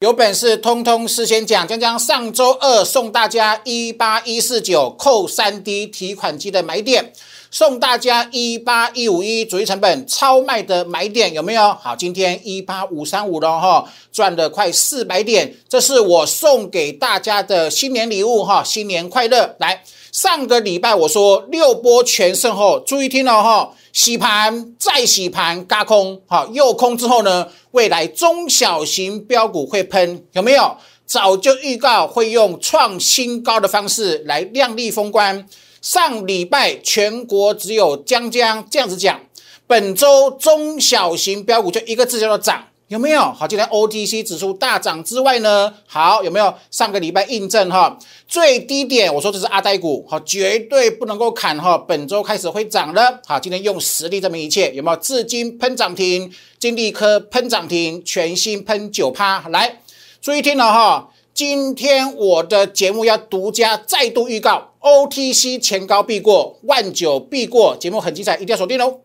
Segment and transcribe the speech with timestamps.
[0.00, 7.12] 有本事通通事先讲，将将上周二送大家一八一四九扣三 D 提款机的买点，
[7.50, 11.74] 送大家一八一五一主力成本超卖的买点有没有？
[11.82, 19.56] 好，今天一八五三五了哈，赚了快四百点，这是我送给大家的新年礼物哈，新年快乐！
[19.58, 19.82] 来，
[20.20, 23.70] 上个礼拜我说六波全胜后，注意听了哈。
[23.92, 27.46] 洗盘再洗盘，嘎空，好，又空之后呢？
[27.70, 30.76] 未来中小型标股会喷，有没有？
[31.06, 35.46] 早就预告会用创新高的方式来亮丽封关。
[35.80, 39.20] 上礼拜全国只有江江这样子讲，
[39.68, 42.64] 本周中小型标股就一个字叫做涨。
[42.88, 43.46] 有没有好？
[43.46, 46.54] 今天 OTC 指数大涨之外呢，好有没有？
[46.70, 51.76] 上个礼拜印证哈，最低点我说这是阿呆股，好绝对不能够砍哈。
[51.76, 54.96] 本周开始会涨了，好，今天用实力证明一切，有没有？
[54.96, 59.80] 至今喷涨停，金利科喷涨停，全新喷九趴，来
[60.22, 61.10] 注意听了哈。
[61.34, 69.00] 今天我的节目要独家再度预告，OTC 前高必过，万九必过，节目很精彩，一定要锁定哦。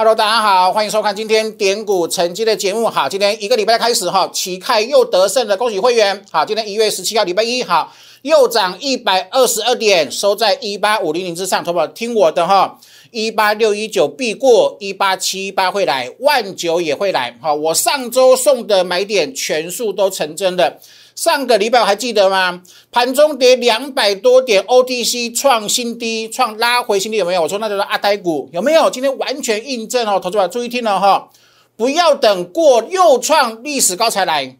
[0.00, 2.88] Hello，大家好，欢迎收看今天点股成绩的节目。
[2.88, 6.24] 好，今天一个礼拜开始哈，旗开又得胜的，恭喜会员。
[6.30, 11.62] 好，今天一月十七号礼拜一，好，又涨一百二十二点，收在一八五零零之上。
[11.62, 12.78] 投保听我的哈，
[13.10, 17.36] 一八六一九必过，一八七八会来，万九也会来。
[17.42, 20.78] 好，我上周送的买点全数都成真的。
[21.20, 22.62] 上个礼拜我还记得吗？
[22.90, 27.42] 盘中跌两百多点，OTC 创新低，创拉回新低有没有？
[27.42, 28.88] 我说那就是阿呆股有没有？
[28.88, 31.28] 今天完全印证哦，投资者注意听了哈，
[31.76, 34.56] 不要等过又创历史高才来，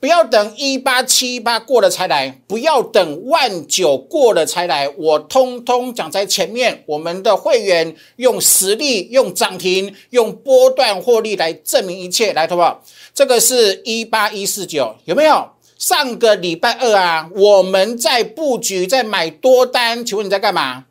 [0.00, 6.82] 不要等一八七八过了才来，不要等万九过了才来，我通通讲在前面。
[6.86, 12.82] 我们的会员用实力、用涨停、用波段获利来证明一切，来，投保
[13.14, 15.50] 这个是一八一四九有没有？
[15.80, 20.04] 上个礼拜二啊，我们在布局，在买多单。
[20.04, 20.84] 请问你在干嘛？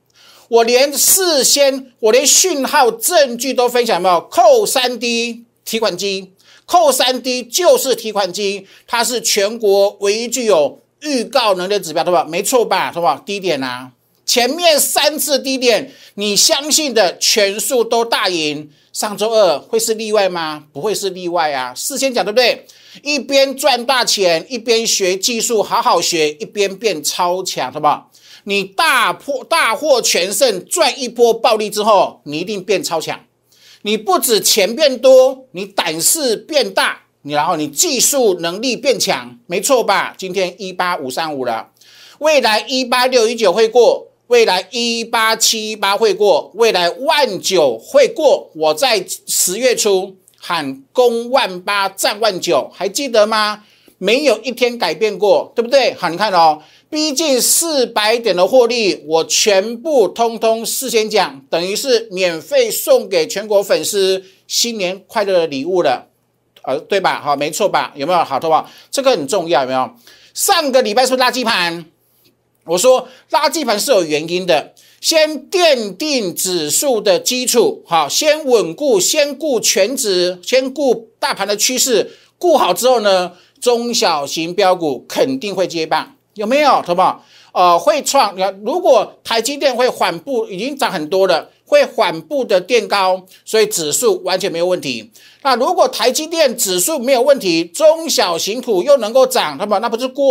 [0.47, 4.19] 我连事先，我连讯号证据都分享没有？
[4.19, 6.33] 扣三 D 提款机，
[6.65, 12.25] 扣三 D 就是提款机，它是全国唯一具有预告能力指标，对吧？
[12.27, 12.91] 没错吧？
[12.91, 13.21] 是吧？
[13.23, 13.91] 低点啊，
[14.29, 18.69] 前面三次低点，你相信的全数都大赢。
[18.93, 20.65] 上周二会是例外吗？
[20.71, 21.73] 不会是例外啊！
[21.73, 22.67] 事先讲对不对？
[23.01, 28.11] 一边赚大钱，一边学技术，好好学，一边变超强，好不好？
[28.43, 33.19] 你大破大获全胜，赚一波暴利之后，你一定变超强。
[33.81, 40.13] 你不止钱变多，你胆识变大，你然后你技术能力变强，没错吧？
[40.15, 41.71] 今天一八五三五了，
[42.19, 44.05] 未来一八六一九会过。
[44.29, 48.47] 未来一八七一八会过，未来万九会过。
[48.53, 53.63] 我在十月初喊攻万八，战万九，还记得吗？
[53.97, 55.95] 没有一天改变过，对不对？
[55.95, 66.07] 好，你看哦，逼近四百点的获利，我全部通通事先讲，等于是免费送给全国粉丝新年快乐的礼物了，
[66.61, 67.19] 呃，对吧？
[67.19, 67.91] 好，没错吧？
[67.95, 68.69] 有没有好，头发？
[68.91, 69.89] 这个很重要，有没有？
[70.35, 71.83] 上个礼拜是垃圾盘。
[72.69, 86.83] 我说垃圾盘是有原因的，先奠定指数的基础，好，先稳固，先顾全值，先顾大盘的趋势，顾好之后呢，中小型标股肯定会接棒，有没有？
[86.85, 87.23] 同胞？
[87.51, 91.49] 呃，会创，你看，如果台积电会缓步，已经涨很多了。
[91.69, 95.11] 会缓步的垫高，所以指数完全没有问题。
[95.43, 100.27] 那如果台积电指数没有问题，中小型股又能够涨，那么那不是过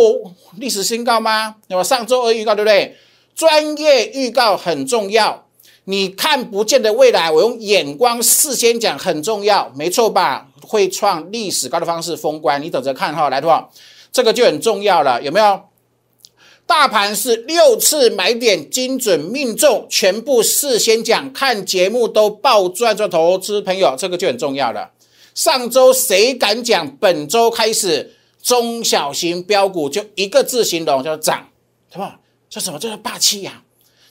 [0.57, 1.55] 历史新高吗？
[1.69, 2.97] 那么上周二预告对不对？
[3.37, 5.47] 专业预告很重要，
[5.85, 10.49] 你看不见的未来，我用眼光事先讲很重要，没错吧？
[10.67, 13.71] 会创历史高的方式封关，你等着看哈，来，的话？
[14.11, 15.61] 这个就很重要了，有没有？
[16.69, 24.91] 大盘是六次买点精准命中，全部事先讲，看节目都爆赚，做投资朋友这个就很重要了。
[25.35, 26.95] 上周谁敢讲？
[27.01, 31.49] 本周开始中小型标股就一个字形容，叫涨，
[31.91, 32.13] 什么？
[32.51, 32.79] 叫什么？
[32.79, 33.63] 叫做霸气呀，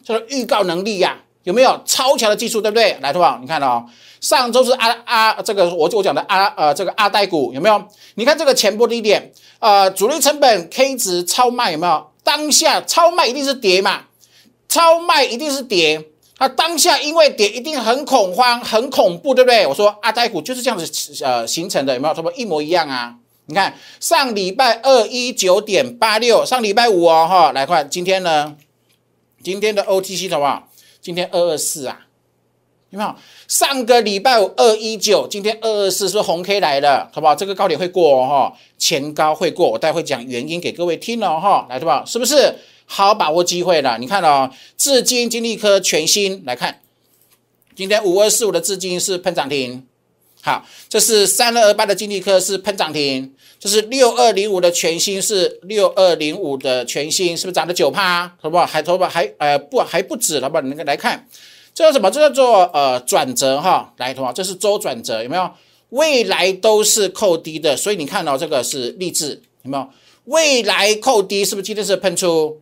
[0.03, 2.59] 叫做预告能力呀，有没有超强的技术？
[2.59, 2.97] 对不对？
[3.03, 3.85] 来，同学你看哦，
[4.19, 7.85] 上周是阿阿这个我我讲的阿呃这个阿呆股有没有？
[8.15, 12.07] 你看这个前波低点，呃，主力成本 K 值超卖有没有？
[12.27, 14.01] 当下超卖一定是跌嘛，
[14.67, 16.03] 超卖一定是跌。
[16.37, 19.65] 它当下因为跌，一定很恐慌、很恐怖，对不对？
[19.65, 22.13] 我说阿呆股就是这样子呃形成的，有没有？
[22.13, 23.15] 差不多一模一样啊。
[23.45, 28.57] 你看上礼拜二一九点八六，上礼拜五哦哈，来看今天呢，
[29.41, 30.67] 今天的 OTC 好不好？
[31.01, 32.06] 今天二二四啊，
[32.89, 33.15] 有没有？
[33.47, 37.35] 上个礼拜五二一九，今天二二四是红 K 来了，好不好？
[37.35, 42.03] 这个高点会过哦，哈，前高会过，我待会讲原因给各位听了哈，来，对吧？
[42.05, 42.55] 是不是？
[42.85, 43.97] 好把握机会了？
[43.99, 46.79] 你看哦，至今、金利科全新来看，
[47.75, 49.85] 今天五二四五的至今是喷涨停，
[50.41, 58.31] 好，这是三二二八的金利科是喷涨停，这是六二零五的全新是六二零五的全新，是不是涨了九趴？
[58.39, 58.65] 好不好？
[58.65, 60.61] 还头发还呃不还不止，好不好？
[60.61, 61.27] 你来看。
[61.77, 62.09] 这叫什么？
[62.09, 65.47] 这叫做呃转折哈，来同学，这是周转折，有没有？
[65.89, 69.87] 未来都是扣低的，所以你看到这个是励志，有没有？
[70.25, 72.59] 未来扣低是不是今天是喷出？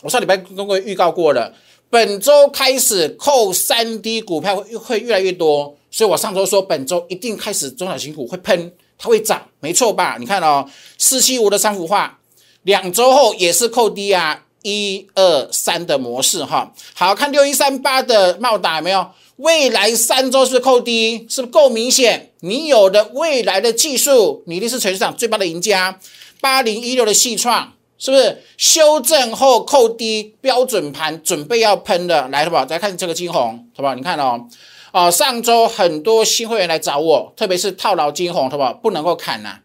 [0.00, 1.54] 我上礼拜跟各位预告过了，
[1.88, 10.16] 本周开始扣三低股票会会越来越多，所以我上周说本周一定开始中小型股会喷，它会涨，没错吧？
[10.18, 10.68] 你看哦，
[10.98, 12.18] 四七五的三幅画，
[12.64, 14.46] 两周后也是扣低啊。
[14.62, 19.06] 一二三的模式哈，好看六一三八的茂达有没有？
[19.36, 21.26] 未来三周是不是扣低？
[21.28, 22.30] 是不是够明显？
[22.40, 25.98] 你有的未来的技术，你一定是全市场最棒的赢家。
[26.40, 32.28] 八零一六的细创是不是修正后扣低标准盘，准备要喷的？
[32.28, 32.64] 来，好不好？
[32.64, 33.94] 再看这个金红，好不好？
[33.94, 34.46] 你看哦，
[34.92, 38.72] 哦，上周很多新会员来找我，特别是套牢金红，好不好？
[38.72, 39.58] 不能够砍呐。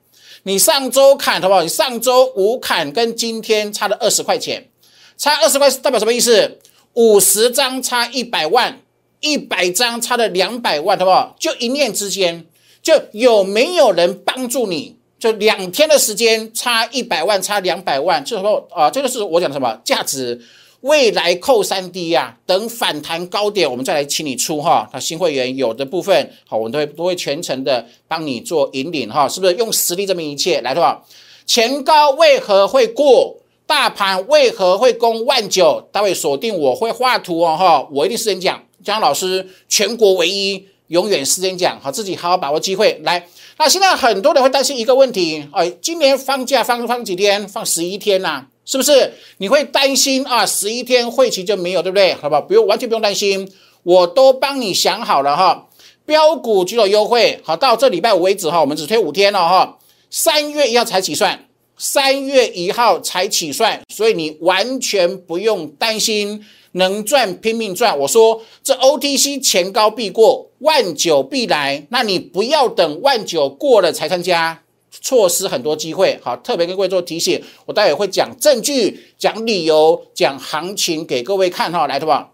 [0.44, 1.62] 你上周砍，好不好？
[1.62, 4.70] 你上周五砍，跟今天差了二十块钱。
[5.18, 6.60] 差二十块代表什么意思？
[6.94, 8.82] 五十张差一百万，
[9.20, 11.36] 一百张差了两百万，好不好？
[11.40, 12.46] 就一念之间，
[12.82, 14.96] 就有没有人帮助你？
[15.20, 20.40] 就两天的时间差一百万，差两百万，就是说啊，这个是我讲的什么价值？
[20.82, 24.88] 未来扣三 D 呀，等反弹高点，我们再来请你出哈。
[24.94, 29.56] 那新会员有的部分，好，我们都会都会全程的帮你做引领哈，是不是？
[29.56, 31.04] 用实力证明一切，来的话，
[31.48, 33.36] 前高为何会过？
[33.68, 35.88] 大盘为何会攻万九？
[35.92, 43.28] 待会锁定我会画图哦，哈，我一定是演讲，江老师全国唯一，永远是演讲，好，自己好好把握机会来。
[43.58, 47.46] 那现在很多人会担心一个问题，哎，今年放假放放几天？
[47.46, 49.14] 放十一天呐，是不是？
[49.40, 50.46] 你会担心啊？
[50.46, 52.14] 十一天会期就没有，对不对？
[52.14, 52.42] 好不好？
[52.42, 53.52] 不用，完全不用担心，
[53.84, 55.68] 我都帮你想好了哈。
[56.06, 59.78] 标股举手优惠，好，到这礼拜五为止哈，我们只推五天了哈，
[60.10, 61.47] 三月一号才起算。
[61.78, 67.98] 三月一号才起算，所以你完全不用担心，能赚拼命赚。
[68.00, 76.20] 我说这 OTC 前高必过，万九必来，那你不要等万九过了才参加，错失很多机会。
[76.24, 82.32] 好，特别跟各位做提醒，我待会会讲证据、讲理由、讲行情给各位看哈，来的吧？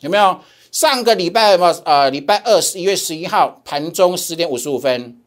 [0.00, 0.40] 有没有？
[0.72, 5.20] 上个礼拜嘛，呃，礼拜二十一月十一号盘中十点五十五分，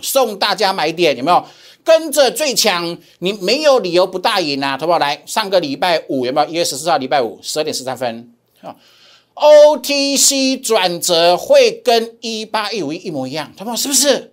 [0.00, 1.44] 送大家买点，有没有？
[1.86, 4.76] 跟着最强，你没有理由不大赢啊！
[4.76, 4.98] 好不好？
[4.98, 6.48] 来，上个礼拜五有没有？
[6.48, 8.74] 一月十四号礼拜五十二点十三分啊
[9.36, 13.76] ，OTC 转折会跟一八一五一模一样，好不好？
[13.76, 14.32] 是不是？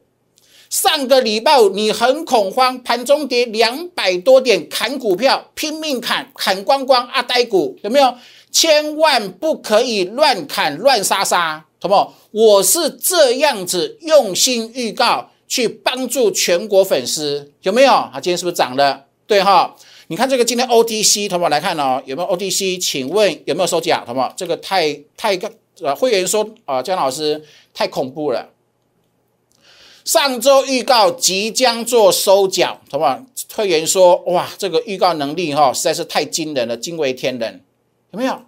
[0.71, 8.15] 上个礼拜五你很恐慌，盘中跌两百多点，砍股票，拼命砍，砍光光阿呆股有没有？
[8.51, 12.15] 千万不可以乱砍乱杀杀，好不好？
[12.31, 15.29] 我是这样子用心预告。
[15.53, 17.91] 去帮助全国粉丝有没有？
[17.91, 19.05] 啊，今天是不是涨了？
[19.27, 19.75] 对哈，
[20.07, 22.81] 你看这个今天 OTC，同学们来看哦，有没有 OTC？
[22.81, 24.01] 请问有没有收假？
[24.03, 25.51] 同学们，这个太太个
[25.83, 27.39] 呃，会员说啊，姜老师
[27.71, 28.49] 太恐怖了。
[30.05, 37.63] 上周预告即将做收缴，同学们，会员说哇，这个预告能力哈实在是太惊人了，惊为天人。
[38.09, 38.41] 有没有？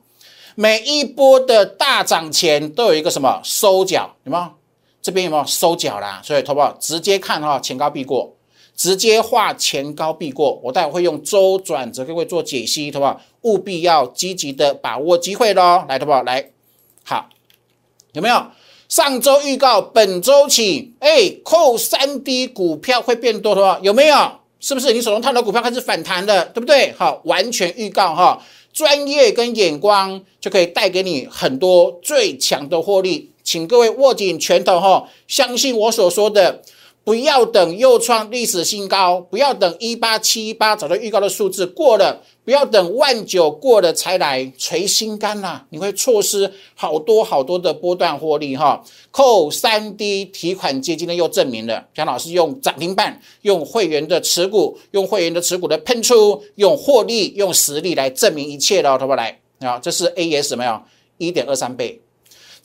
[0.55, 4.15] 每一波的大涨前都有一个什么收缴？
[4.23, 4.47] 有没有？
[5.05, 6.19] 这边有没有收脚啦？
[6.23, 8.35] 所以，投保直接看哈，前高必过，
[8.75, 10.59] 直接画前高必过。
[10.63, 15.85] 我待会会用周转折各位做解析，投保务必要积极的把握机会喽。
[15.87, 16.49] 来，投保来，
[17.03, 17.29] 好，
[18.13, 18.47] 有没有？
[18.89, 24.39] 上周预告本周起，哎，扣三 D 股票会变多，的话，有没有？
[24.59, 26.45] 是不是你手中套的股票开始反弹了？
[26.45, 26.91] 对不对？
[26.93, 28.41] 好，完全预告哈，
[28.73, 33.29] 专业跟眼光就可以带给你很多最强的获利。
[33.45, 36.63] 请各位握紧拳头哈，相信我所说的，
[37.03, 48.83] 不要等又创历史新高，不要等一八七八早就预告的数字过了，不要等万九过了才来捶心肝呐，你会错失好多好多的波段获利哈。
[49.11, 59.77] 扣三 D 提款机今天又证明了，蒋老师用涨停板，用会员的持股，用会员的持股的喷出，用获利，用实力来证明一切了，好不来啊？
[59.77, 60.81] 这是 AS 没有
[61.19, 62.01] 一点二三倍。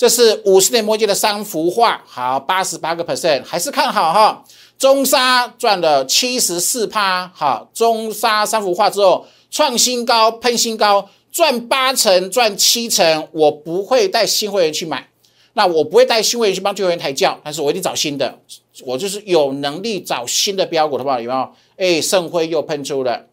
[0.01, 4.43] 这是五十年魔界的三幅画，好，八十八个 percent 还是看好哈。
[4.79, 15.07] 中沙赚了七十四趴，好，中沙三幅画之后创新高，喷新高，赚八成、赚七成，我不会带新会员去买。
[15.53, 18.39] 那我不会带新会员去帮旧会员抬轿，但是我一定找新的。
[18.87, 21.21] 我就是有能力找新的标股，好不好？
[21.21, 21.53] 有没有？
[21.77, 23.27] 哎，盛辉又喷出了，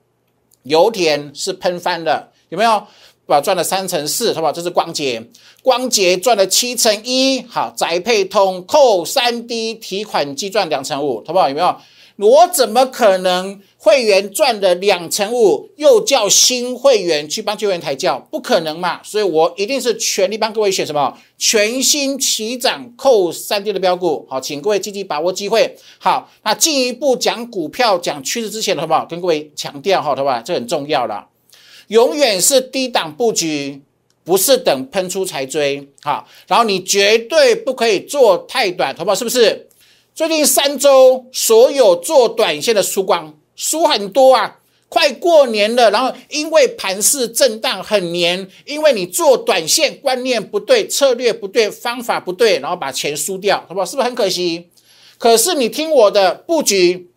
[0.63, 2.85] 油田是喷翻了，有没有？
[3.27, 4.51] 把赚了三成四，好不好？
[4.51, 5.21] 这是光捷，
[5.61, 11.47] 光捷赚了七成一，好，宅配通扣三 D 提款机赚两成五，好不好？
[11.47, 11.75] 有没有？
[12.19, 18.17] 我怎么可能会员赚了两成五，又叫新会员去帮旧会员抬轿？
[18.31, 18.99] 不可能嘛！
[19.03, 24.25] 所以我一定是全力帮各位选什么全新起涨扣三 D 的标股。
[24.27, 25.77] 好，请各位积极把握机会。
[25.99, 29.05] 好，那进一步讲股票讲趋势之前，好不好？
[29.05, 30.41] 跟各位强调好不，好吧？
[30.43, 31.27] 这很重要了，
[31.87, 33.81] 永远是低档布局，
[34.23, 35.87] 不是等喷出才追。
[36.03, 39.15] 好，然后你绝对不可以做太短，好不好？
[39.15, 39.67] 是不是？
[40.13, 44.59] 最近三周，所有做短线的输光，输很多啊！
[44.89, 53.85] 快过年了，然后因为盘势震荡很黏，因为你做短线观念不对，策略不对，方法不对，然后把钱输掉，好不好？
[53.85, 54.69] 是不是很可惜？
[55.17, 57.09] 可是你听我的布局，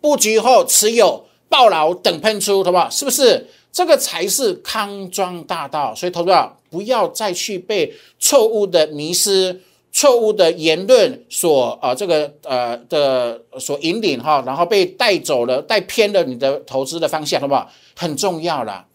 [0.00, 2.88] 布局后持有抱牢等喷出，好不好？
[2.88, 5.94] 是不是这个才是康庄大道？
[5.94, 9.60] 所以投资者不要再去被错误的迷失。
[9.94, 17.70] 错误的言论所呃这个呃的所引领哈，然后被带走了，带偏了你的投资的方向，好不好？
[17.94, 18.86] 很重要了。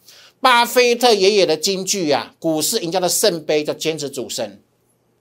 [0.42, 4.58] 巴菲特爷爷的金句啊，股市赢家的圣杯叫坚持主升，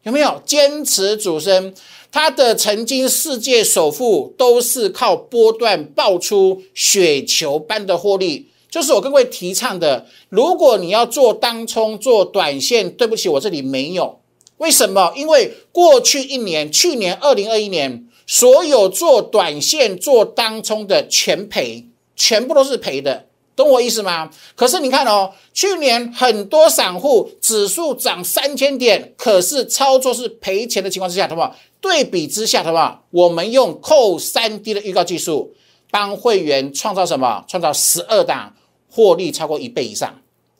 [0.04, 0.40] 有没有？
[0.46, 1.74] 坚持主升，
[2.10, 10.06] 他的曾经世界首富都是靠波段爆出雪球般的获利，就是我跟各位提倡的。
[10.28, 14.20] 如果你要做当冲做短线，对不起，我这里没有。
[14.58, 15.12] 为什么？
[15.14, 24.30] 因为过去一年，去年二零二一年，所有做短线、做当冲的全赔，全部都是赔的，懂我意思吗？
[24.54, 31.54] 可是你看哦，去年很多散户指数涨三千点，可是操作是赔钱的情况之下，好不好？
[31.80, 33.04] 对比之下，好不好？
[33.10, 35.54] 我们用扣三 D 的预告技术，
[35.90, 37.44] 帮会员创造什么？
[37.46, 38.54] 创造十二档
[38.96, 40.18] 获利超过一倍以上，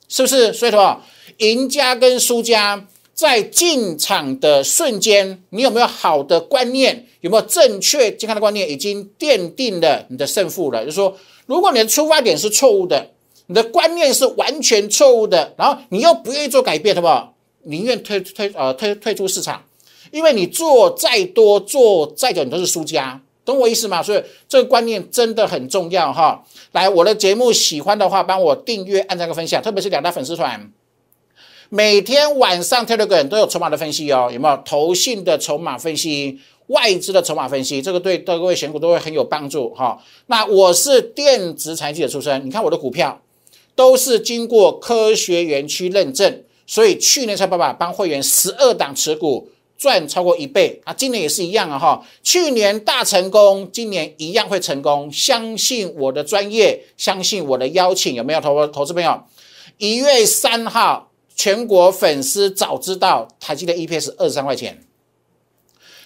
[0.08, 0.52] 是不是？
[0.52, 1.00] 所以说，
[1.38, 2.86] 赢家跟输家。
[3.14, 7.06] 在进场的瞬间，你有没有好的观念？
[7.22, 8.70] 有没有正确健康的观念？
[8.70, 10.84] 已经奠定了你的胜负了。
[10.84, 11.16] 就是说，
[11.46, 13.12] 如果你的出发点是错误的，
[13.46, 17.34] 你的观念是完全错误的，然后你又不愿意做改变，好不好？
[17.62, 19.64] 宁愿退退呃退退出市场，
[20.10, 24.02] 因为你做再多做再久，你都是输家，懂我意思吗？
[24.02, 26.44] 所以这个观念真的很重要哈。
[26.72, 30.70] 来，我的节目喜欢的话，帮我订阅、按赞、个分享，特别是两大粉丝团。
[31.68, 37.80] 每天晚上 Telegram 都有筹码的分析哦，有没有投信的筹码分析、外资的筹码分析？
[37.80, 40.00] 这个对各位选股都会很有帮助哈。
[40.26, 43.20] 那我是电子财经的出身，你看我的股票
[43.74, 52.06] 都是经过科学园区认证，所以去年才爸爸帮会员十二档持股赚超过一倍啊，今年也是一样啊哈。
[52.22, 55.10] 去年大成功，今年一样会成功。
[55.12, 59.22] 相信我的专业，相信我的邀请，有没有投投资朋友？
[59.78, 61.10] 一月三号。
[61.38, 64.82] 全国粉丝早知道台积电 EPS 二十三块钱，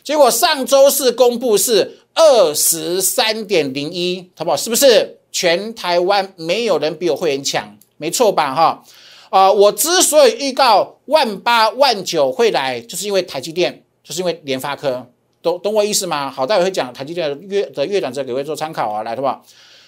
[0.03, 4.57] 结果上周四公布是二十三点零一，好不好？
[4.57, 7.79] 是不是全台湾没有人比我会员强？
[7.97, 8.53] 没错吧？
[8.53, 8.83] 哈
[9.31, 9.51] 啊！
[9.51, 15.07] 我之所以预告万八万九会来，就是因为台积电，就是因为联发科，
[15.41, 16.31] 懂懂我意思吗？
[16.31, 19.43] 好，待会会讲台积电的月的月转折，给各位做参考啊，来，好不好？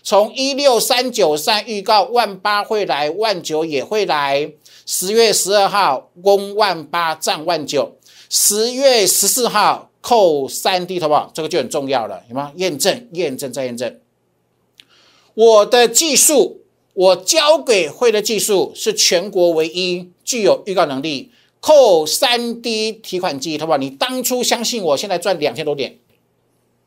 [0.05, 4.53] 从一六三九三预告万八会来，万九也会来。
[4.85, 7.97] 十月十二号攻万八占万九，
[8.29, 11.31] 十月十四号扣三 D 好不好？
[11.33, 12.51] 这个就很重要了，有吗？
[12.57, 14.01] 验证、验证再验证。
[15.35, 16.62] 我的技术，
[16.95, 21.31] 我交给会的技术是全国唯一具有预告能力
[21.61, 23.79] 扣三 D 提款机，好不好？
[23.79, 25.99] 你当初相信我，现在赚两千多点，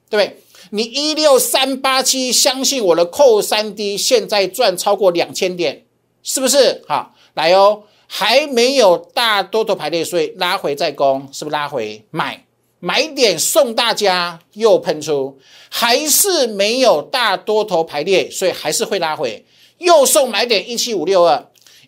[0.10, 0.38] 对不对？
[0.72, 5.86] 你一六三八七相信我的扣三 D，现在赚超过两千点，
[6.24, 6.84] 是不是？
[6.88, 7.14] 好。
[7.36, 12.46] 来哦，还没有大多头排列，所以拉回再攻，是不是拉回买
[12.80, 15.38] 买点送大家又喷出，
[15.70, 19.44] 还是没有大多头排列，所以还是会拉回，
[19.86, 21.46] 又送买点一七五六二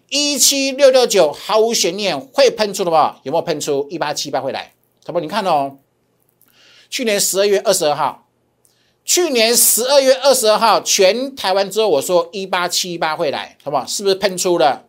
[0.09, 3.19] 一七六六九，毫无悬念会喷出的吧？
[3.23, 4.71] 有没有喷出一八七八会来？
[5.05, 5.19] 好不？
[5.19, 5.77] 你看哦，
[6.89, 8.27] 去年十二月二十二号，
[9.03, 13.85] 去年十二月二十二号全台湾之后，我说一八七八会来，好不好？
[13.85, 14.85] 是不是喷出了？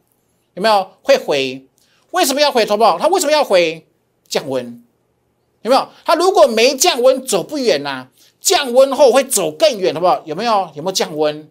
[0.54, 1.64] 有没有会回？
[2.10, 2.66] 为什么要回？
[2.66, 2.98] 好不好？
[2.98, 3.86] 它为什么要回？
[4.28, 4.84] 降温？
[5.62, 5.88] 有没有？
[6.04, 8.08] 它如果没降温，走不远呐。
[8.40, 10.22] 降温后会走更远，好不好？
[10.24, 10.70] 有没有？
[10.74, 11.50] 有没有降温？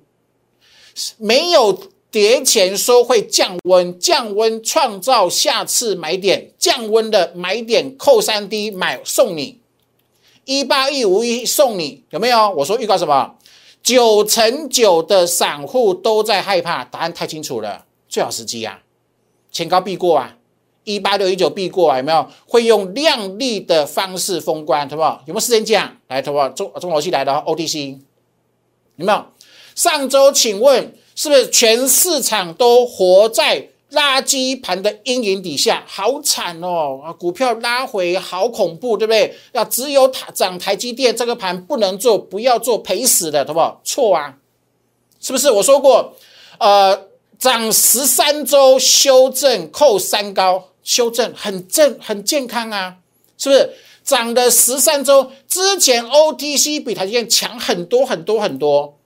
[1.18, 1.78] 没有
[2.10, 9.60] 跌前说会降温，降温创造下次买点，降温的买点扣三 D 买送你
[10.46, 12.50] 一八一五一送你有没有？
[12.52, 13.36] 我说预告什么？
[13.84, 18.82] 九成九的散户都在害怕，答案太清楚了，最好时机啊，
[19.52, 20.38] 前高必过啊，
[20.84, 22.28] 一八六一九必过啊，有没有？
[22.48, 25.22] 会用量力的方式封关，好不好？
[25.26, 25.96] 有没有时间讲？
[26.08, 26.50] 来，好不好？
[26.50, 27.98] 中中逻辑来的 OTC
[28.96, 29.26] 有没有？
[29.78, 30.92] 上周请问？
[31.16, 35.84] 是不是全市场都活在垃圾盘的阴影底下？
[35.88, 37.00] 好惨哦！
[37.04, 39.36] 啊，股票拉回好恐怖，对不对？
[39.52, 43.80] 要只有台涨台积电这个盘不能做，不要做赔死的，好不好？
[43.84, 44.38] 错啊！
[45.22, 46.16] 是不是我说过？
[46.58, 52.96] 呃，涨十三周修正扣三高，修正很正很健康啊！
[53.38, 58.97] 是不是涨的十三周之前 OTC 比台积电强很多很多很多？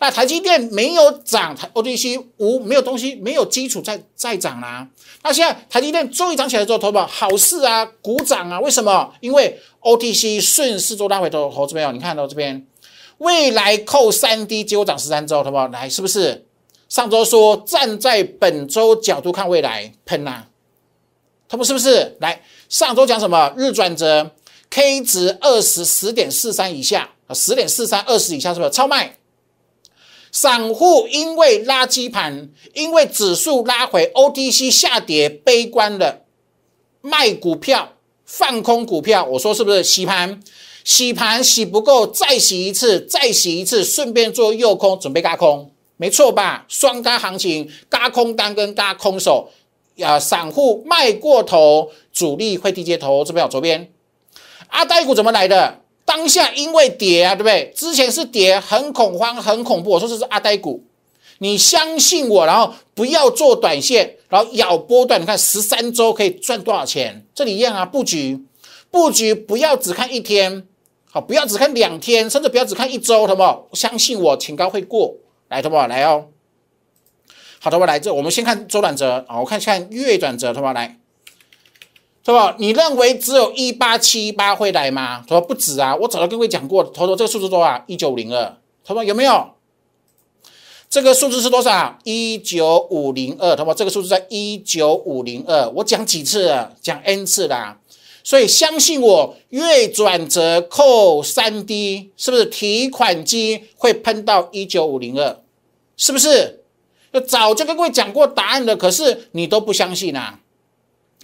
[0.00, 4.88] 那台积电没有涨，台 OTC 无没有东西，没有基础在在涨啦。
[5.22, 8.58] 那现在台积电终于涨起来之后，投保好事啊，鼓掌啊！
[8.58, 9.12] 为什么？
[9.20, 11.92] 因为 OTC 顺势做大回头，投资没有？
[11.92, 12.66] 你看到这边，
[13.18, 16.46] 未来扣三 D，结果涨十三周，投保来是不是？
[16.88, 20.44] 上周说站在本周角度看未来，喷呐，
[21.46, 22.16] 他们是不是？
[22.20, 23.52] 来上周讲什么？
[23.54, 24.30] 日转折
[24.70, 29.16] ，K 值二十十点四三以下啊，十点四三二十以下是不是超卖？
[30.32, 36.24] 散户因为垃圾盘，因为指数拉回，OTC 下跌，悲观的
[37.00, 37.94] 卖股票，
[38.24, 39.24] 放空股票。
[39.24, 40.40] 我说是不是洗盘？
[40.82, 46.64] 洗盘洗不够，再洗一次，再洗一次，顺便做右空，准备嘎空，没错吧？
[46.68, 49.50] 双嘎行情，嘎空单跟嘎空手，
[49.96, 53.92] 呀，散户卖过头，主力会低接头，这边左边，
[54.68, 55.80] 阿呆股怎么来的？
[56.10, 57.72] 当下因为跌啊，对不对？
[57.76, 59.90] 之前是跌，很恐慌，很恐怖。
[59.90, 60.82] 我说这是阿呆股，
[61.38, 65.22] 你相信我，然后不要做短线，然后咬波段。
[65.22, 67.24] 你看十三周可以赚多少钱？
[67.32, 68.44] 这里一样啊，布局
[68.90, 70.66] 布局不要只看一天，
[71.12, 73.68] 好，不要只看两天，甚至不要只看一周，好不好？
[73.74, 75.14] 相信我，请高会过
[75.48, 75.86] 来，好不好？
[75.86, 76.26] 来哦，
[77.60, 80.72] 好的，我来这，我们先看周转折啊，我看看月转折，好不好？
[80.72, 80.99] 来。
[82.24, 82.54] 是吧？
[82.58, 85.24] 你认为只有一八七八会来吗？
[85.26, 87.82] 他说不止啊，我早就跟各位讲过，他说这个数字多少？
[87.86, 88.56] 一九零二。
[88.84, 89.50] 他说有没有？
[90.90, 91.98] 这个数字是多少？
[92.04, 93.56] 一九五零二。
[93.56, 95.68] 他说这个数字在一九五零二。
[95.76, 96.76] 我讲几次了？
[96.82, 97.78] 讲 n 次啦。
[98.22, 105.40] 所以相信我，月转折扣三 D，是不是提款机会喷到一九五零二？
[105.96, 106.60] 是不是？
[107.26, 110.40] 早就跟各位讲过答案了，可是你都不相信啊。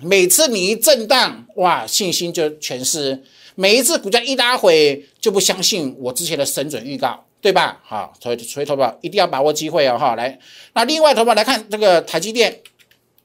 [0.03, 3.19] 每次你一震荡，哇，信心就全失；
[3.55, 7.81] 每一次股价一拉回，就不相信我之前的神准预告，对吧？
[7.83, 10.39] 好，所以所以投保一定要把握机会哦，哈，来，
[10.75, 12.61] 那另外投保来看这个台积电，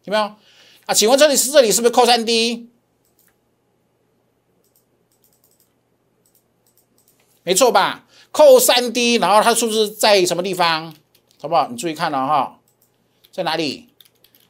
[0.05, 0.23] 有没有？
[0.85, 2.69] 啊，请问这里是这里是不是扣三 D？
[7.43, 8.07] 没错吧？
[8.31, 10.95] 扣三 D，然后它是不是在什么地方？
[11.41, 11.67] 好不好？
[11.67, 12.59] 你注意看了哈，
[13.31, 13.89] 在哪里？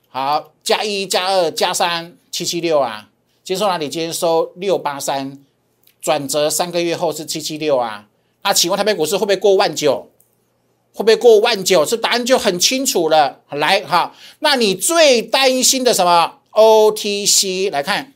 [0.10, 3.10] 好，加一加二加三，七七六啊。
[3.44, 3.90] 今天收哪里？
[3.90, 5.38] 今天收六八三，
[6.02, 8.08] 转折三个月后是七七六啊。
[8.44, 10.10] 那请问台北股市会不会过万九？
[10.94, 11.86] 会不会过万九？
[11.86, 13.42] 这答案就很清楚了。
[13.50, 18.14] 来，哈，那你最担心的什么？OTC 来看，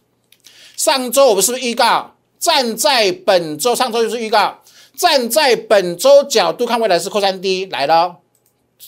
[0.76, 2.16] 上周我们是不是预告？
[2.38, 4.62] 站在本周，上周就是预告，
[4.96, 8.18] 站在本周角度看未来是扩散低来了。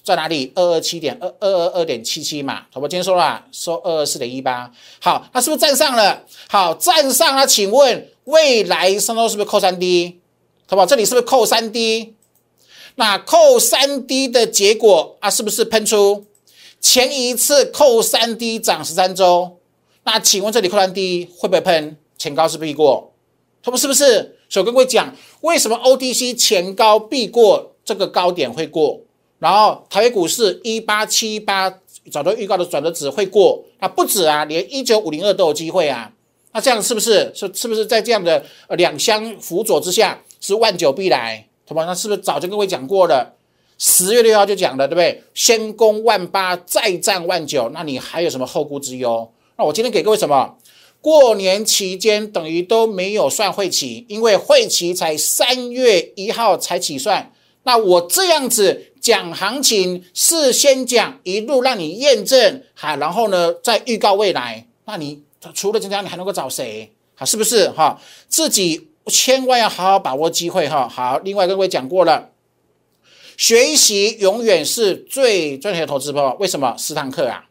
[0.04, 0.52] 在哪里？
[0.56, 2.88] 二二七点二二二二点七七嘛，好不？
[2.88, 4.72] 今天说了，收二二四点一八。
[5.02, 6.24] 好，它是不是站上了？
[6.50, 7.48] 好，站上了。
[7.48, 10.20] 请问未来上周是不是扣三 D？
[10.68, 10.86] 好不？
[10.86, 12.16] 这里是不是扣三 D？
[12.96, 16.26] 那扣三 D 的结果啊，是不是喷出
[16.82, 19.60] 前一次扣三 D 涨十三周？
[20.04, 21.98] 那请问这里扣三 D 会不会喷？
[22.18, 23.14] 前高是不是必过？
[23.64, 24.38] 他们是不是？
[24.50, 29.02] 所以跟各位讲，为什么 OTC 前高必过这个高点会过？
[29.40, 31.72] 然后台北股市一八七八
[32.12, 36.12] 早都预告的转折值会过，那不止啊，连一九五零二都有机会啊。
[36.54, 41.48] 那这样是不是是是不是在这样的两相辅佐之下，是万九必来？
[41.68, 43.36] 同胞，那是不是早就跟各位讲过了？
[43.78, 45.22] 十月六号就讲了，对不对？
[45.36, 49.30] 先攻万八，再战万九，那你还有什么后顾之忧？
[49.58, 50.56] 那我今天给各位什么？
[51.00, 57.32] 过年期间等于都没有算会期，因为会期才三月一号才起算。
[57.64, 64.68] 那我这样子讲行情，事先讲一路让你验证，好，然后呢再预告未来。
[64.84, 66.92] 那你除了增加，你还能够找谁？
[67.16, 67.98] 好，是不是哈？
[68.28, 70.90] 自己千万要好好把握机会哈。
[70.90, 72.32] 好，另外跟各位讲过了，
[73.38, 76.36] 学习永远是最赚钱的投资方法。
[76.38, 76.76] 为什么？
[76.78, 77.46] 十堂课啊，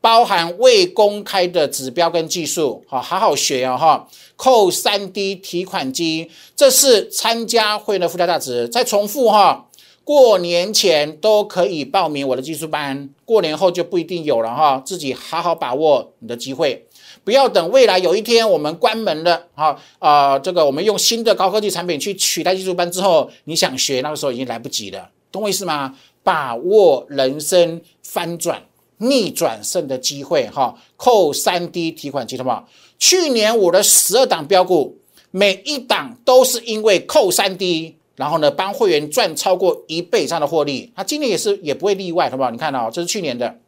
[0.00, 4.08] 包含未公开的指标跟技术，好好好学哦哈。
[4.36, 8.66] 扣三 D 提款机，这是参加会员的附加价值。
[8.66, 9.68] 再重复哈。
[10.04, 14.82] 过年前都可以报名我的技术班，过年后就不一定有了哈。
[14.84, 16.86] 自己好好把握你的机会，
[17.24, 25.96] 不要等未来有一天我们关门了哈啊，这个我们用新的高科技产品去取代技术班之后，你想学那个时候已经来不及了，懂我意思吗？
[26.22, 28.62] 把握人生翻转
[28.98, 32.68] 逆转胜的机会哈，扣三 D 提款机，好不好？
[32.98, 34.98] 去年我的十二档标股，
[35.30, 37.96] 每一档都是因为扣三 D。
[38.16, 42.50] 然后呢，帮会员赚超过一倍以上的获利，他今年也是也不会例外，好不好？
[42.50, 43.58] 你看到这是去年的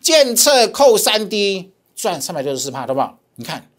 [0.00, 3.18] 建测扣三 D 赚三百六十四帕，好不好？
[3.36, 3.70] 你看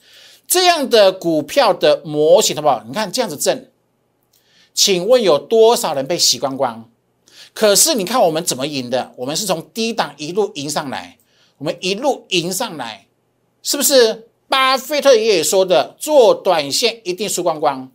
[0.48, 2.84] 这样的股票的模型，好不好？
[2.88, 3.66] 你看这样子挣，
[4.74, 6.90] 请问有多少人被洗光光？
[7.54, 9.12] 可是你看我们怎么赢的？
[9.18, 11.18] 我们是从低档一路赢上来，
[11.58, 13.08] 我们一路赢上来，
[13.62, 14.28] 是不是？
[14.48, 17.90] 巴菲特爷爷说的，做短线一定输光光。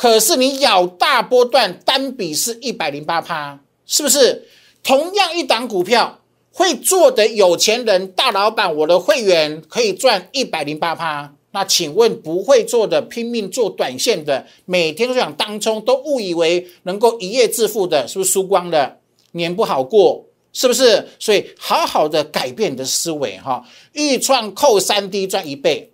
[0.00, 4.48] 可是你咬大波段单笔是一百零八趴，是不是？
[4.82, 11.34] 同样一档股票，会做的有钱人、大老板，我的会员可以赚一百零八趴。
[11.50, 18.96] 那请问不会做的、拼命做短线的，每天都想当冲，都误以为能够一夜致富的，是不是输光了？
[19.32, 21.08] 年不好过，是不是？
[21.18, 25.89] 所以好好的改变你的思维哈，预创扣三 D 赚一倍。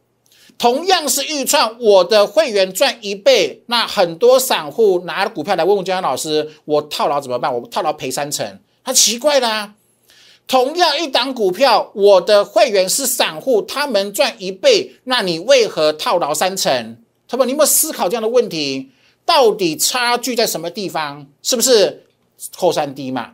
[0.59, 7.55] 同样是预创，我的会员赚一倍，那很多散户拿股票来问问江老师，我套牢怎么办？
[7.55, 9.75] 我套牢赔三成，他奇怪啦。
[10.49, 16.97] 同样一档股票，我的会员是散户，他们赚一倍，那你为何套牢三成？
[17.29, 18.91] 他们你有没有思考这样的问题？
[19.25, 21.27] 到底差距在什么地方？
[21.43, 22.07] 是不是
[22.57, 23.33] 扣三低嘛？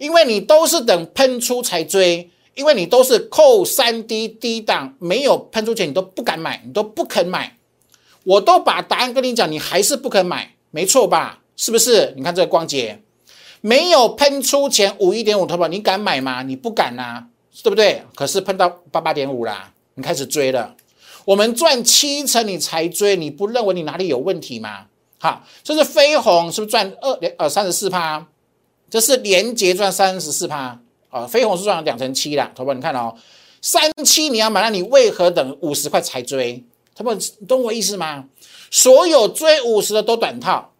[0.00, 2.30] 因为你都是等喷出才追。
[2.54, 7.56] 因为你都是扣三 D 低档，没有喷出钱，你都不敢买，你都不肯买，
[8.24, 11.40] 我都把答案跟你讲，你还是不肯买，没错吧？
[11.56, 12.12] 是不是？
[12.16, 13.02] 你看这个光洁，
[13.60, 16.42] 没有喷出钱五一点五，投保，你敢买吗？
[16.42, 17.24] 你不敢呐，
[17.62, 18.02] 对不对？
[18.14, 20.74] 可是喷到八八点五啦，你开始追了，
[21.24, 24.86] 我们赚七成你才追，你不认为你哪里有问题吗？
[25.18, 28.26] 好，这是飞鸿是不是赚二呃三十四趴？
[28.90, 30.80] 这是连捷赚三十四趴。
[31.14, 33.14] 啊，飞鸿是赚了两成七啦，投保你看哦，
[33.62, 36.64] 三七你要买，那你为何等五十块才追？
[36.92, 37.12] 投保
[37.46, 38.24] 懂我意思吗？
[38.68, 40.72] 所有追五十的都短套，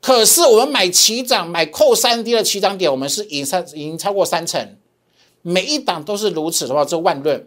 [0.00, 4.76] 可是我们买起涨买扣三 D 的起涨点，我们是赢三赢超过三成，
[5.42, 7.46] 每一档都是如此的话，这万论。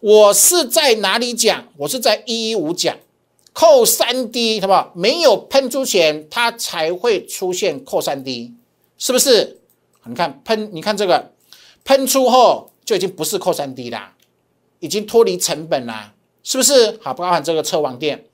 [0.00, 1.68] 我是在哪里讲？
[1.78, 2.94] 我是在一一五讲
[3.54, 4.92] 扣三 D，好不好？
[4.94, 8.52] 没有喷出前，它才会出现扣三 D，
[8.98, 9.58] 是不是？
[10.04, 11.32] 你看喷，你看这个。
[11.84, 14.14] 喷出后就已经不是扣三 D 啦，
[14.80, 16.98] 已经脱离成本啦，是不是？
[17.02, 18.24] 好，包含这个车网店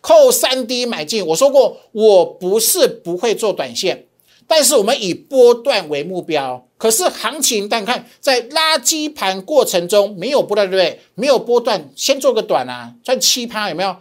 [0.00, 4.06] 扣三 D 买进，我说过我不是不会做短线，
[4.46, 6.66] 但是我们以波段为目标。
[6.76, 11.00] 可是行情，但看在垃圾盘过程中没有波段，对不对？
[11.14, 13.96] 没有波段，先做个短啊，赚七趴有没有？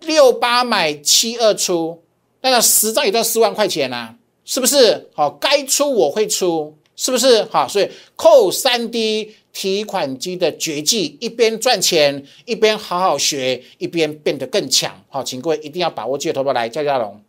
[0.00, 2.02] 六八买七二出，
[2.42, 5.10] 那十张也赚四万块钱啊，是不是？
[5.14, 6.77] 好，该出我会出。
[6.98, 7.68] 是不是好？
[7.68, 15.00] 所以扣三 D 提款机的绝技，一边赚钱，一边好好学，一边变得更强。
[15.08, 17.22] 好，请各位一定要把握机会，投保来，加加龙。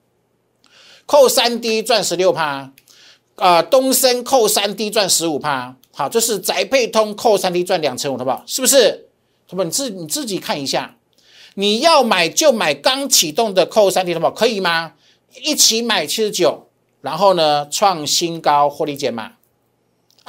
[1.06, 2.72] 扣三 D 赚十六趴，
[3.36, 5.76] 啊，东升扣三 D 赚十五趴。
[5.94, 8.44] 好，这是宅配通扣三 D 赚两成五，好不好？
[8.48, 9.10] 是不是？
[9.48, 9.64] 好不？
[9.64, 10.98] 你自你自己看一下，
[11.54, 14.32] 你要买就买刚启动的扣三 D，好不好？
[14.32, 14.94] 可以吗？
[15.44, 16.68] 一起买七十九，
[17.02, 19.34] 然后呢，创新高获利减码。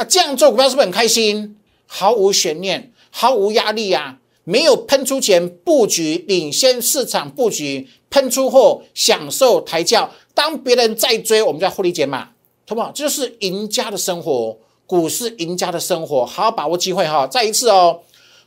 [0.00, 1.56] 啊，这样做股票是不是很开心？
[1.86, 4.16] 毫无悬念，毫无压力啊！
[4.44, 10.10] 没有喷出前布局，领先市场布局；喷出后享受抬轿。
[10.32, 12.30] 当别人在追，我们在获利减码，
[12.66, 12.90] 好不好？
[12.94, 16.24] 这就是赢家的生活，股市赢家的生活。
[16.24, 17.26] 好好把握机会哈！
[17.26, 18.00] 再一次哦，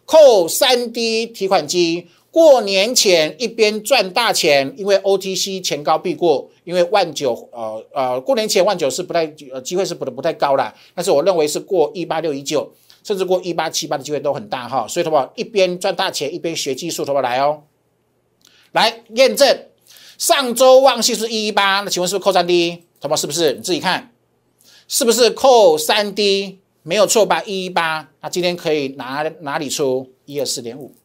[0.06, 2.08] 扣三 D 提款机。
[2.34, 17.62] 过年前一边赚大钱，因为 OTC 前高必过，因为万九呃呃过年前万九是不太呃机会是不不太高啦，但是我认为是过一八六一九，甚至过一八七八的机会都很大哈，所以的话一边赚大钱一边学技术，的话来哦，
[18.72, 19.68] 来验证
[20.18, 22.84] 上周旺系是一一八，那请问是不是扣三 D？
[23.00, 23.54] 同胞是不是？
[23.54, 24.12] 你自己看
[24.88, 26.58] 是不是扣三 D？
[26.82, 27.44] 没有错吧？
[27.46, 30.96] 一一八，那今天可以拿哪里出一二四点五？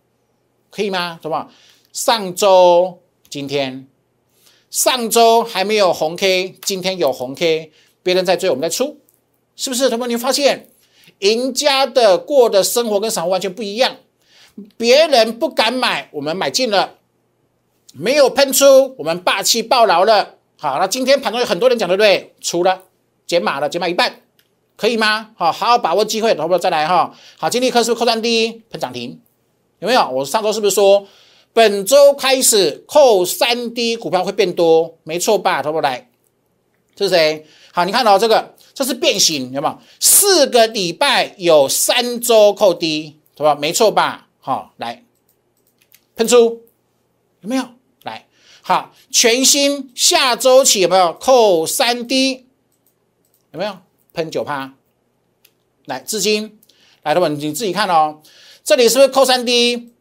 [0.70, 1.18] 可以吗？
[1.22, 1.48] 什么？
[1.92, 3.87] 上周、今天，
[4.70, 9.00] 上周还没有红 K，今天有红 K，别人在追，我们在出，
[9.57, 9.88] 是不是？
[9.88, 10.68] 同学们，你发现
[11.20, 13.96] 赢家的过的生活跟散户完全不一样。
[14.76, 16.98] 别人不敢买，我们买进了，
[17.94, 20.37] 没有喷出，我们霸气爆牢了。
[20.59, 22.35] 好，那今天盘中有很多人讲，对不对？
[22.40, 22.83] 出了
[23.26, 24.20] 减码了，减码一半，
[24.76, 25.31] 可以吗？
[25.37, 26.59] 好，好好把握机会，好不好？
[26.59, 27.14] 再来哈。
[27.38, 29.20] 好，金立科是不是扣三低喷涨停？
[29.80, 30.08] 有没有？
[30.10, 31.06] 我上周是不是说
[31.52, 34.98] 本周开始扣三低股票会变多？
[35.04, 35.62] 没错吧？
[35.62, 35.80] 好不？
[35.80, 36.10] 来，
[36.96, 37.46] 是谁？
[37.72, 39.78] 好，你看到这个，这是变形，有没有？
[40.00, 43.54] 四个礼拜有三周扣低，对吧？
[43.54, 44.28] 没错吧？
[44.40, 45.04] 好，来
[46.16, 46.62] 喷出
[47.40, 47.64] 有没有？
[48.02, 48.26] 来，
[48.62, 52.46] 好，全新下周起有没有扣三 D？
[53.52, 53.78] 有没有
[54.12, 54.74] 喷九趴？
[55.86, 56.58] 来，资金
[57.02, 58.20] 来的话，你自己看哦。
[58.68, 59.94] 这里是不是扣三 D？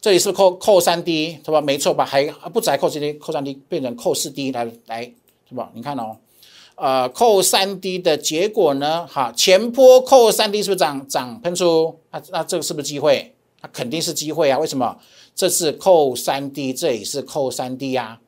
[0.00, 1.60] 这里是扣扣三 D，是吧？
[1.60, 2.04] 没错吧？
[2.04, 5.02] 还不止扣三 D，扣三 D 变成扣四 D 来来，
[5.48, 5.68] 是吧？
[5.74, 6.16] 你看哦，
[6.76, 9.04] 呃，扣三 D 的结果呢？
[9.08, 11.98] 哈，前波扣三 D 是不是涨涨喷出？
[12.12, 13.34] 那那这个是不是机会？
[13.60, 14.60] 那肯定是机会啊！
[14.60, 14.96] 为什么？
[15.34, 18.20] 这是扣三 D，这也是扣三 D 呀，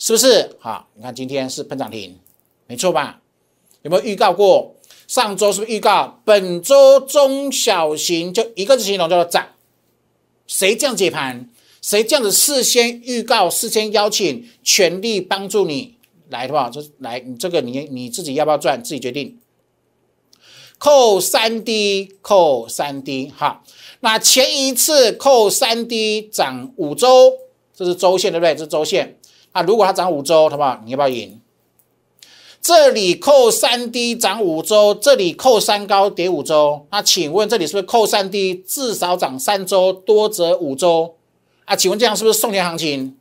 [0.00, 0.50] 是不是？
[0.58, 2.18] 好，你看今天是喷涨停，
[2.66, 3.20] 没错吧？
[3.82, 4.74] 有没有预告过？
[5.08, 6.20] 上周是不是预告？
[6.24, 9.48] 本周中小型就一个字形容叫做涨。
[10.46, 11.48] 谁这样解盘？
[11.80, 15.96] 谁这样子事先预告、事先邀请，全力帮助你
[16.28, 19.38] 来的话，就来你这个你你自己要不要赚，自己决定。
[20.76, 23.64] 扣三 D，扣三 D，好。
[24.00, 27.32] 那前一次扣三 D 涨五周，
[27.74, 28.54] 这是周线对不对？
[28.54, 29.18] 这是周线。
[29.52, 30.80] 啊，如果它涨五周，好不好？
[30.84, 31.40] 你要不要赢？
[32.68, 36.86] 这里扣三低涨五周，这里扣三高跌五周。
[36.90, 41.14] 那请问这里是不是扣三低至少涨三周，多则五周？
[41.64, 43.16] 啊，请问这样是不是送钱行情？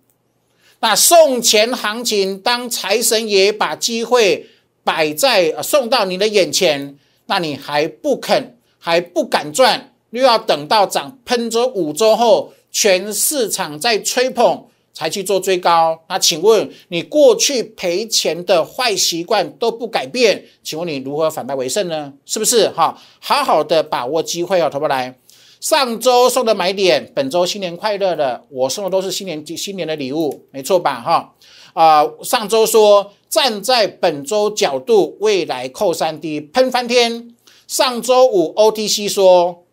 [0.82, 4.48] 那送钱行情，当财神爷把机会
[4.84, 9.94] 摆在送到你的眼前，那你还不肯，还不敢赚？
[10.10, 14.66] 又要等到涨喷周五周后，全市场在吹捧
[14.98, 15.96] 才去做追高。
[16.10, 22.12] 那请问你过去赔钱的坏习惯都不改变，请问你如何反败为胜呢？
[22.26, 22.68] 是不是？
[22.70, 25.16] 哈，好好的把握机会哦，投不来。
[25.60, 31.00] 上周送的买点，本周新年快乐的，我送的都是新年新年的礼物，没错吧？
[31.00, 31.32] 哈
[31.74, 37.36] 啊，上周说站在本周角度，未来扣三 D 喷翻天。
[37.68, 39.64] 上周五 OTC 说。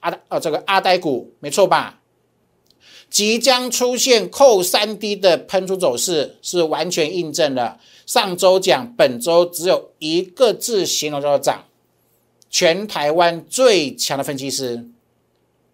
[0.00, 1.98] 阿呃，这个阿呆股没错吧？
[3.14, 11.62] 即将出现扣三 D 的喷出走势，是完全印证了上周讲，本周只有一个字形容叫做涨。
[12.50, 14.84] 全台湾最强的分析师，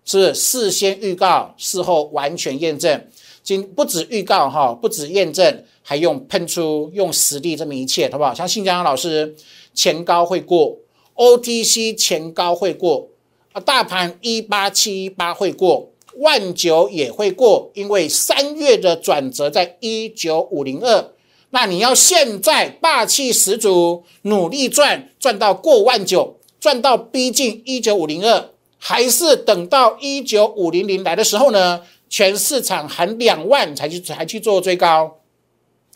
[0.05, 3.07] 是事先预告，事后完全验证。
[3.42, 8.35] 今不止预告哈，不止验证，还用喷出，用实力证明一切，好不好？
[8.35, 9.35] 像新疆老师
[9.72, 10.76] 前高会过
[11.14, 13.09] ，OTC 前高会过。
[13.53, 15.89] 啊，大盘一八七一八会过，
[16.20, 21.12] 万九也会过，因为三月的转折在一九五零二。
[21.50, 31.83] 那你要现在霸气十足，努力赚，赚到过万九，赚到逼近一九五零二，还是等到一九五零零来的时候呢？
[32.09, 35.18] 全市场含两万才去才去做追高，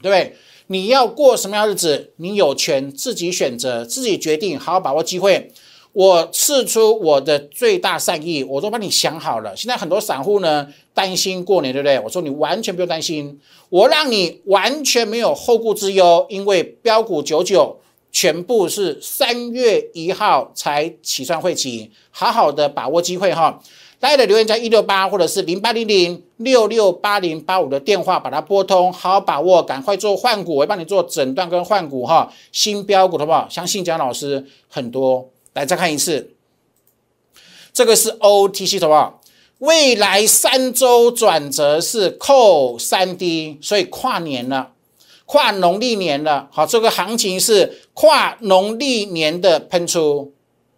[0.01, 0.37] 对不对？
[0.69, 2.13] 你要过什么样的日子？
[2.17, 5.53] 你有权自己选择，自己决定，好好把握机会。
[5.95, 9.57] 我试出我的最大善意，我都帮你想好了。
[9.57, 11.99] 现在很多散户呢担心过年，对不对？
[12.01, 17.79] 我说你完全不用担心，我让你完全没有后顾之忧，因为标股九九
[18.11, 23.63] 全部是三月一号才起算会期，好好的把握机会哈。
[24.01, 32.31] 大家的留言加一六八或者是零八零零六六八零八五的电话把它拨通，好好把握，赶快做换股，我会帮你做诊断跟换股哈。
[32.51, 33.47] 新标股好不好？
[33.49, 35.31] 相信蒋老师很多。
[35.55, 36.35] 来再看一次，
[37.73, 39.21] 这个是 OTC 好不好？
[39.59, 44.73] 未来三周转折是扣三 D，所以跨年了，
[45.25, 46.49] 跨农历年了。
[46.53, 50.35] 好，这个行情是跨农历年的喷出，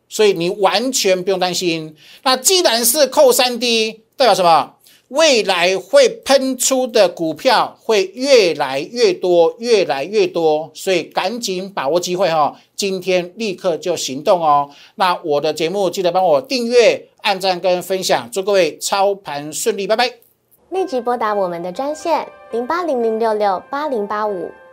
[0.08, 1.96] 所以你完全不用担心。
[2.22, 4.75] 那既然是扣三 D，代表什么？
[5.08, 12.58] 未来会喷出的股票会越来越多，越来越多，所以赶紧把握机会哈！
[12.74, 14.68] 今天立刻就行动哦。
[14.96, 20.10] 那我的节目记得帮我订阅、按赞跟分享，祝各位操盘顺利，拜拜！
[20.70, 24.50] 立即拨打我们的专线零八零零六六八零八五